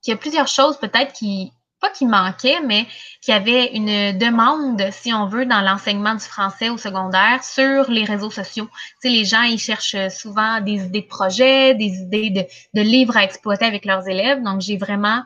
qu'il 0.01 0.11
y 0.11 0.13
a 0.13 0.17
plusieurs 0.17 0.49
choses 0.49 0.77
peut-être 0.77 1.13
qui, 1.13 1.53
pas 1.79 1.89
qui 1.89 2.05
manquaient, 2.05 2.59
mais 2.61 2.85
qu'il 3.21 3.33
y 3.33 3.37
avait 3.37 3.67
une 3.73 4.17
demande, 4.17 4.83
si 4.91 5.13
on 5.13 5.27
veut, 5.27 5.45
dans 5.45 5.61
l'enseignement 5.61 6.15
du 6.15 6.25
français 6.25 6.69
au 6.69 6.77
secondaire 6.77 7.45
sur 7.45 7.89
les 7.89 8.03
réseaux 8.03 8.31
sociaux. 8.31 8.67
Tu 9.01 9.07
sais, 9.07 9.09
les 9.09 9.23
gens, 9.23 9.43
ils 9.43 9.59
cherchent 9.59 10.09
souvent 10.09 10.59
des 10.59 10.83
idées 10.85 11.01
de 11.01 11.07
projets, 11.07 11.75
des 11.75 12.01
idées 12.01 12.29
de, 12.73 12.81
livres 12.81 13.15
à 13.15 13.23
exploiter 13.23 13.65
avec 13.65 13.85
leurs 13.85 14.05
élèves. 14.07 14.43
Donc, 14.43 14.59
j'ai 14.59 14.77
vraiment 14.77 15.23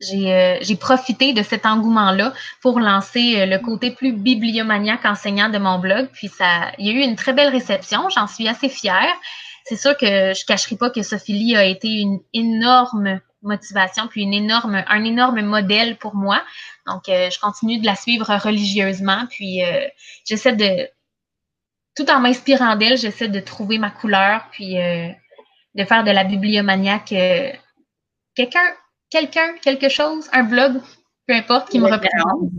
j'ai 0.00 0.76
profité 0.76 1.32
de 1.32 1.42
cet 1.42 1.66
engouement-là 1.66 2.32
pour 2.62 2.80
lancer 2.80 3.40
euh, 3.40 3.46
le 3.46 3.58
côté 3.58 3.90
plus 3.90 4.12
bibliomaniaque 4.12 5.04
enseignant 5.04 5.48
de 5.48 5.58
mon 5.58 5.78
blog. 5.78 6.08
Puis 6.12 6.28
ça, 6.28 6.72
il 6.78 6.86
y 6.86 6.90
a 6.90 6.92
eu 6.92 7.04
une 7.04 7.16
très 7.16 7.32
belle 7.32 7.50
réception. 7.50 8.08
J'en 8.08 8.26
suis 8.26 8.48
assez 8.48 8.68
fière. 8.68 9.14
C'est 9.64 9.76
sûr 9.76 9.96
que 9.96 10.06
je 10.06 10.42
ne 10.42 10.46
cacherai 10.46 10.76
pas 10.76 10.90
que 10.90 11.02
Sophie 11.02 11.34
Lee 11.34 11.56
a 11.56 11.64
été 11.64 11.88
une 11.88 12.20
énorme 12.32 13.20
motivation, 13.42 14.08
puis 14.08 14.22
une 14.22 14.34
énorme, 14.34 14.82
un 14.86 15.04
énorme 15.04 15.42
modèle 15.42 15.96
pour 15.96 16.14
moi. 16.14 16.42
Donc, 16.86 17.08
euh, 17.08 17.30
je 17.30 17.38
continue 17.38 17.78
de 17.78 17.86
la 17.86 17.94
suivre 17.94 18.34
religieusement. 18.36 19.26
Puis 19.30 19.60
j'essaie 20.24 20.54
de, 20.54 20.88
tout 21.94 22.10
en 22.10 22.20
m'inspirant 22.20 22.76
d'elle, 22.76 22.96
j'essaie 22.96 23.28
de 23.28 23.40
trouver 23.40 23.78
ma 23.78 23.90
couleur, 23.90 24.46
puis 24.50 24.74
de 24.74 25.84
faire 25.84 26.04
de 26.04 26.10
la 26.10 26.24
bibliomaniaque 26.24 27.14
quelqu'un 28.34 28.74
quelqu'un, 29.10 29.54
quelque 29.60 29.88
chose, 29.88 30.28
un 30.32 30.44
blog, 30.44 30.80
peu 31.26 31.34
importe, 31.34 31.70
qui 31.70 31.78
me 31.78 31.84
représente. 31.84 32.50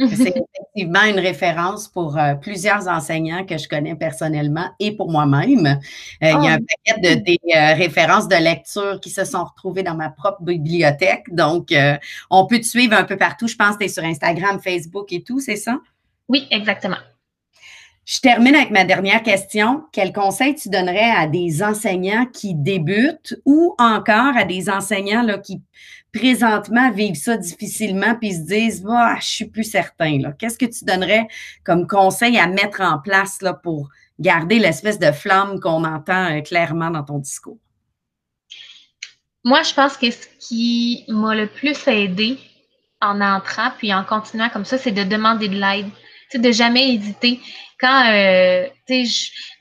C'est 0.00 0.34
effectivement 0.36 1.04
une 1.04 1.20
référence 1.20 1.86
pour 1.86 2.18
euh, 2.18 2.34
plusieurs 2.34 2.88
enseignants 2.88 3.46
que 3.46 3.56
je 3.56 3.68
connais 3.68 3.94
personnellement 3.94 4.68
et 4.80 4.96
pour 4.96 5.08
moi-même. 5.08 5.66
Euh, 5.66 5.78
il 6.20 6.26
y 6.26 6.48
a 6.48 6.54
un 6.54 6.58
ah, 6.58 6.84
paquet 6.86 7.00
de 7.00 7.20
des 7.22 7.38
euh, 7.54 7.74
références 7.74 8.26
de 8.26 8.34
lecture 8.34 8.98
qui 9.00 9.10
se 9.10 9.24
sont 9.24 9.44
retrouvées 9.44 9.84
dans 9.84 9.94
ma 9.94 10.10
propre 10.10 10.42
bibliothèque. 10.42 11.24
Donc, 11.30 11.72
on 12.30 12.46
peut 12.46 12.58
te 12.58 12.66
suivre 12.66 12.94
un 12.94 13.04
peu 13.04 13.16
partout. 13.16 13.46
Je 13.46 13.54
pense 13.54 13.74
que 13.74 13.80
tu 13.80 13.84
es 13.84 13.88
sur 13.88 14.02
Instagram, 14.02 14.60
Facebook 14.60 15.12
et 15.12 15.22
tout, 15.22 15.38
c'est 15.38 15.56
ça? 15.56 15.78
Oui, 16.28 16.48
exactement. 16.50 16.96
Je 18.06 18.20
termine 18.20 18.54
avec 18.54 18.70
ma 18.70 18.84
dernière 18.84 19.22
question. 19.22 19.84
Quel 19.90 20.12
conseil 20.12 20.54
tu 20.54 20.68
donnerais 20.68 21.10
à 21.10 21.26
des 21.26 21.62
enseignants 21.62 22.26
qui 22.26 22.54
débutent 22.54 23.34
ou 23.46 23.74
encore 23.78 24.36
à 24.36 24.44
des 24.44 24.68
enseignants 24.68 25.22
là, 25.22 25.38
qui 25.38 25.62
présentement 26.12 26.90
vivent 26.90 27.16
ça 27.16 27.38
difficilement 27.38 28.14
puis 28.14 28.34
se 28.34 28.40
disent 28.40 28.84
ah, 28.88 29.16
je 29.20 29.26
suis 29.26 29.46
plus 29.46 29.64
certain. 29.64 30.18
Qu'est-ce 30.38 30.58
que 30.58 30.66
tu 30.66 30.84
donnerais 30.84 31.26
comme 31.64 31.86
conseil 31.86 32.38
à 32.38 32.46
mettre 32.46 32.82
en 32.82 32.98
place 32.98 33.40
là, 33.40 33.54
pour 33.54 33.88
garder 34.20 34.58
l'espèce 34.58 34.98
de 34.98 35.10
flamme 35.10 35.58
qu'on 35.58 35.84
entend 35.84 36.36
euh, 36.36 36.40
clairement 36.42 36.90
dans 36.90 37.02
ton 37.02 37.18
discours? 37.18 37.58
Moi, 39.44 39.62
je 39.62 39.72
pense 39.74 39.96
que 39.96 40.10
ce 40.10 40.26
qui 40.40 41.04
m'a 41.08 41.34
le 41.34 41.46
plus 41.46 41.76
aidé 41.88 42.38
en 43.00 43.20
entrant 43.22 43.70
puis 43.78 43.94
en 43.94 44.04
continuant 44.04 44.50
comme 44.50 44.64
ça, 44.66 44.76
c'est 44.76 44.92
de 44.92 45.04
demander 45.04 45.48
de 45.48 45.58
l'aide. 45.58 45.88
C'est 46.30 46.40
de 46.40 46.52
jamais 46.52 46.94
hésiter 46.94 47.40
quand 47.84 48.10
euh, 48.10 48.66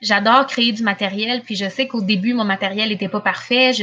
j'adore 0.01 0.47
créer 0.47 0.71
du 0.71 0.81
matériel, 0.81 1.41
puis 1.41 1.57
je 1.57 1.67
sais 1.67 1.87
qu'au 1.87 2.01
début, 2.01 2.33
mon 2.33 2.45
matériel 2.45 2.87
n'était 2.89 3.09
pas 3.09 3.19
parfait. 3.19 3.73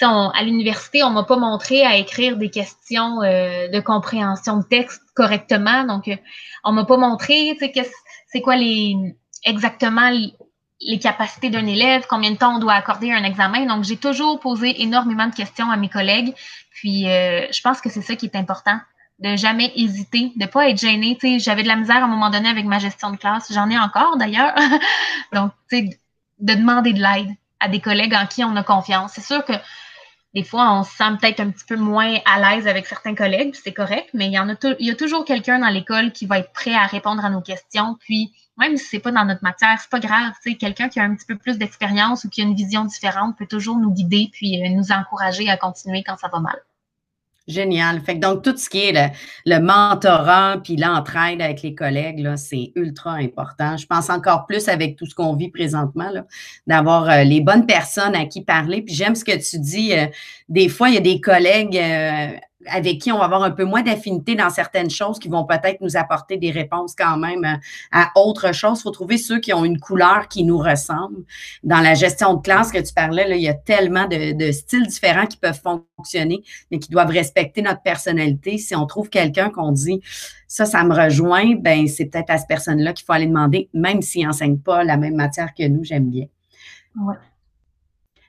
À 0.00 0.42
l'université, 0.44 1.02
on 1.02 1.10
m'a 1.10 1.24
pas 1.24 1.36
montré 1.36 1.84
à 1.84 1.96
écrire 1.96 2.36
des 2.36 2.50
questions 2.50 3.22
euh, 3.22 3.68
de 3.68 3.80
compréhension 3.80 4.58
de 4.58 4.64
texte 4.64 5.02
correctement. 5.16 5.84
Donc, 5.84 6.06
euh, 6.06 6.16
on 6.62 6.70
m'a 6.70 6.84
pas 6.84 6.96
montré 6.96 7.56
c'est 8.28 8.40
quoi 8.40 8.56
les 8.56 8.94
exactement 9.44 10.10
les 10.80 10.98
capacités 10.98 11.50
d'un 11.50 11.66
élève, 11.66 12.04
combien 12.08 12.30
de 12.30 12.36
temps 12.36 12.56
on 12.56 12.58
doit 12.58 12.74
accorder 12.74 13.10
un 13.10 13.24
examen. 13.24 13.66
Donc, 13.66 13.84
j'ai 13.84 13.96
toujours 13.96 14.38
posé 14.38 14.82
énormément 14.82 15.26
de 15.26 15.34
questions 15.34 15.70
à 15.70 15.76
mes 15.76 15.88
collègues. 15.88 16.34
Puis, 16.70 17.04
je 17.04 17.60
pense 17.62 17.80
que 17.80 17.90
c'est 17.90 18.02
ça 18.02 18.14
qui 18.14 18.26
est 18.26 18.36
important 18.36 18.78
de 19.20 19.36
jamais 19.36 19.72
hésiter, 19.76 20.32
de 20.36 20.46
pas 20.46 20.68
être 20.68 20.78
gêné. 20.78 21.18
J'avais 21.38 21.62
de 21.62 21.68
la 21.68 21.76
misère 21.76 21.96
à 21.96 22.04
un 22.04 22.08
moment 22.08 22.30
donné 22.30 22.48
avec 22.48 22.64
ma 22.64 22.78
gestion 22.78 23.10
de 23.10 23.16
classe. 23.16 23.52
J'en 23.52 23.70
ai 23.70 23.78
encore 23.78 24.16
d'ailleurs. 24.16 24.54
Donc, 25.32 25.52
de 25.70 26.54
demander 26.54 26.92
de 26.92 27.00
l'aide 27.00 27.30
à 27.60 27.68
des 27.68 27.80
collègues 27.80 28.14
en 28.14 28.26
qui 28.26 28.44
on 28.44 28.56
a 28.56 28.62
confiance. 28.62 29.12
C'est 29.14 29.24
sûr 29.24 29.44
que 29.44 29.54
des 30.34 30.42
fois, 30.42 30.72
on 30.72 30.82
se 30.82 30.90
sent 30.96 31.16
peut-être 31.20 31.38
un 31.38 31.50
petit 31.50 31.64
peu 31.64 31.76
moins 31.76 32.16
à 32.26 32.40
l'aise 32.40 32.66
avec 32.66 32.86
certains 32.86 33.14
collègues, 33.14 33.54
c'est 33.54 33.72
correct, 33.72 34.10
mais 34.14 34.26
il 34.26 34.32
y 34.32 34.38
en 34.38 34.48
a, 34.48 34.54
il 34.80 34.86
y 34.86 34.90
a 34.90 34.96
toujours 34.96 35.24
quelqu'un 35.24 35.60
dans 35.60 35.68
l'école 35.68 36.10
qui 36.10 36.26
va 36.26 36.40
être 36.40 36.52
prêt 36.52 36.74
à 36.74 36.86
répondre 36.86 37.24
à 37.24 37.30
nos 37.30 37.40
questions. 37.40 37.96
Puis, 38.00 38.32
même 38.58 38.76
si 38.76 38.84
c'est 38.84 38.98
pas 38.98 39.12
dans 39.12 39.24
notre 39.24 39.44
matière, 39.44 39.78
c'est 39.80 39.90
pas 39.90 40.00
grave. 40.00 40.32
Quelqu'un 40.58 40.88
qui 40.88 40.98
a 40.98 41.04
un 41.04 41.14
petit 41.14 41.26
peu 41.26 41.36
plus 41.36 41.56
d'expérience 41.56 42.24
ou 42.24 42.30
qui 42.30 42.42
a 42.42 42.44
une 42.44 42.56
vision 42.56 42.84
différente 42.84 43.38
peut 43.38 43.46
toujours 43.46 43.78
nous 43.78 43.92
guider 43.92 44.28
puis 44.32 44.60
euh, 44.60 44.70
nous 44.70 44.90
encourager 44.90 45.48
à 45.48 45.56
continuer 45.56 46.02
quand 46.04 46.16
ça 46.16 46.28
va 46.28 46.40
mal. 46.40 46.56
Génial. 47.46 48.00
Fait 48.00 48.14
que 48.14 48.20
donc, 48.20 48.42
tout 48.42 48.56
ce 48.56 48.70
qui 48.70 48.86
est 48.86 48.92
le, 48.92 49.12
le 49.44 49.60
mentorat 49.60 50.56
puis 50.64 50.76
l'entraide 50.76 51.42
avec 51.42 51.60
les 51.60 51.74
collègues, 51.74 52.26
c'est 52.36 52.72
ultra 52.74 53.16
important. 53.16 53.76
Je 53.76 53.86
pense 53.86 54.08
encore 54.08 54.46
plus 54.46 54.66
avec 54.68 54.96
tout 54.96 55.04
ce 55.04 55.14
qu'on 55.14 55.36
vit 55.36 55.50
présentement, 55.50 56.10
d'avoir 56.66 57.10
euh, 57.10 57.22
les 57.22 57.42
bonnes 57.42 57.66
personnes 57.66 58.14
à 58.14 58.24
qui 58.24 58.42
parler. 58.42 58.80
Puis 58.80 58.94
j'aime 58.94 59.14
ce 59.14 59.24
que 59.26 59.36
tu 59.36 59.58
dis. 59.58 59.92
Euh, 59.92 60.06
des 60.48 60.70
fois, 60.70 60.88
il 60.88 60.94
y 60.94 60.98
a 60.98 61.02
des 61.02 61.20
collègues 61.20 61.76
euh, 61.76 62.28
avec 62.66 63.00
qui 63.00 63.12
on 63.12 63.18
va 63.18 63.24
avoir 63.24 63.42
un 63.42 63.50
peu 63.50 63.64
moins 63.64 63.82
d'affinité 63.82 64.34
dans 64.34 64.50
certaines 64.50 64.90
choses 64.90 65.18
qui 65.18 65.28
vont 65.28 65.44
peut-être 65.44 65.80
nous 65.80 65.96
apporter 65.96 66.36
des 66.36 66.50
réponses 66.50 66.94
quand 66.96 67.16
même 67.16 67.44
euh, 67.44 67.56
à, 67.92 68.10
autre 68.16 68.52
chose. 68.52 68.80
Il 68.80 68.82
faut 68.82 68.90
trouver 68.90 69.18
ceux 69.18 69.40
qui 69.40 69.52
ont 69.52 69.64
une 69.64 69.78
couleur 69.78 70.28
qui 70.28 70.44
nous 70.44 70.58
ressemble. 70.58 71.24
Dans 71.62 71.80
la 71.80 71.94
gestion 71.94 72.34
de 72.34 72.42
classe 72.42 72.72
que 72.72 72.78
tu 72.78 72.92
parlais, 72.92 73.26
il 73.36 73.42
y 73.42 73.48
a 73.48 73.54
tellement 73.54 74.06
de, 74.06 74.52
styles 74.52 74.86
différents 74.86 75.26
qui 75.26 75.36
peuvent 75.36 75.60
fonctionner, 75.60 76.42
mais 76.70 76.78
qui 76.78 76.90
doivent 76.90 77.10
respecter 77.10 77.62
notre 77.62 77.82
personnalité. 77.82 78.58
Si 78.58 78.74
on 78.74 78.86
trouve 78.86 79.08
quelqu'un 79.08 79.50
qu'on 79.50 79.72
dit 79.72 80.00
ça, 80.46 80.66
ça 80.66 80.84
me 80.84 80.94
rejoint, 80.94 81.56
ben 81.56 81.88
c'est 81.88 82.06
peut-être 82.06 82.30
à 82.30 82.38
cette 82.38 82.48
personne-là 82.48 82.92
qu'il 82.92 83.04
faut 83.04 83.12
aller 83.12 83.26
demander, 83.26 83.68
même 83.74 84.02
s'il 84.02 84.26
n'enseigne 84.26 84.58
pas 84.58 84.84
la 84.84 84.96
même 84.96 85.16
matière 85.16 85.52
que 85.54 85.66
nous, 85.66 85.82
j'aime 85.82 86.10
bien. 86.10 86.26
Ouais. 86.96 87.16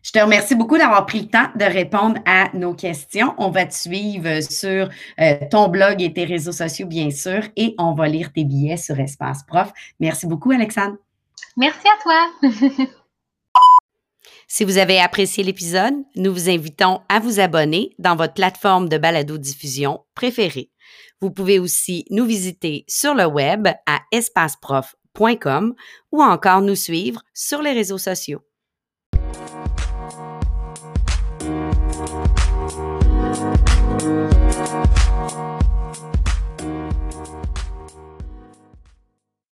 Je 0.05 0.11
te 0.11 0.19
remercie 0.19 0.53
beaucoup 0.53 0.77
d'avoir 0.77 1.07
pris 1.07 1.21
le 1.21 1.27
temps 1.29 1.47
de 1.55 1.65
répondre 1.65 2.19
à 2.27 2.55
nos 2.55 2.75
questions. 2.75 3.33
On 3.39 3.49
va 3.49 3.65
te 3.65 3.73
suivre 3.73 4.39
sur 4.41 4.87
euh, 5.19 5.35
ton 5.49 5.67
blog 5.67 5.99
et 5.99 6.13
tes 6.13 6.25
réseaux 6.25 6.51
sociaux, 6.51 6.85
bien 6.85 7.09
sûr, 7.09 7.41
et 7.55 7.73
on 7.79 7.95
va 7.95 8.07
lire 8.07 8.31
tes 8.31 8.43
billets 8.43 8.77
sur 8.77 8.99
Espace 8.99 9.41
Prof. 9.47 9.73
Merci 9.99 10.27
beaucoup, 10.27 10.51
Alexandre. 10.51 10.97
Merci 11.57 11.87
à 11.87 12.03
toi. 12.03 12.87
Si 14.47 14.63
vous 14.63 14.77
avez 14.77 14.99
apprécié 14.99 15.43
l'épisode, 15.43 15.95
nous 16.15 16.31
vous 16.31 16.51
invitons 16.51 17.01
à 17.09 17.19
vous 17.19 17.39
abonner 17.39 17.95
dans 17.97 18.15
votre 18.15 18.35
plateforme 18.35 18.87
de 18.87 18.99
balado-diffusion 18.99 20.05
préférée. 20.13 20.69
Vous 21.19 21.31
pouvez 21.31 21.57
aussi 21.57 22.05
nous 22.11 22.25
visiter 22.25 22.85
sur 22.87 23.15
le 23.15 23.25
web 23.25 23.67
à 23.87 24.01
espaceprof.com 24.11 25.73
ou 26.11 26.21
encore 26.21 26.61
nous 26.61 26.75
suivre 26.75 27.23
sur 27.33 27.63
les 27.63 27.73
réseaux 27.73 27.97
sociaux. 27.97 28.43